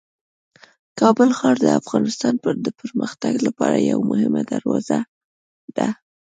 کابل 0.99 1.29
ښار 1.37 1.55
د 1.61 1.67
افغانستان 1.79 2.33
د 2.65 2.67
پرمختګ 2.79 3.33
لپاره 3.47 3.85
یوه 3.89 4.03
مهمه 4.11 4.41
دروازه 4.51 4.99
ده. 5.77 5.87